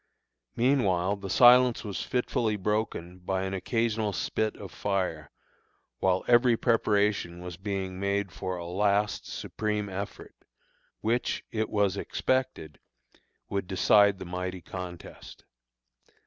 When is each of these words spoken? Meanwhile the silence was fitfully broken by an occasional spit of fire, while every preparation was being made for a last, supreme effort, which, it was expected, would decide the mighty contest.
Meanwhile 0.55 1.17
the 1.17 1.29
silence 1.29 1.83
was 1.83 2.01
fitfully 2.01 2.55
broken 2.55 3.19
by 3.19 3.43
an 3.43 3.53
occasional 3.53 4.13
spit 4.13 4.55
of 4.55 4.71
fire, 4.71 5.29
while 5.99 6.25
every 6.27 6.57
preparation 6.57 7.39
was 7.39 7.55
being 7.55 7.99
made 7.99 8.31
for 8.31 8.57
a 8.57 8.65
last, 8.65 9.27
supreme 9.27 9.89
effort, 9.89 10.33
which, 11.01 11.43
it 11.51 11.69
was 11.69 11.97
expected, 11.97 12.79
would 13.47 13.67
decide 13.67 14.17
the 14.17 14.25
mighty 14.25 14.61
contest. 14.63 15.45